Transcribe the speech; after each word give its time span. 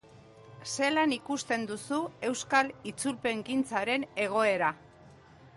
Zelan 0.69 1.13
ikusten 1.17 1.67
duzu 1.73 1.99
euskal 2.29 2.73
itzulpengintzaren 2.93 4.11
egoera? 4.29 4.73